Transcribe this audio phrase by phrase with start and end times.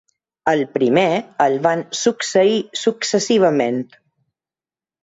[0.51, 1.03] El primer
[1.45, 3.81] el van succeir successivament.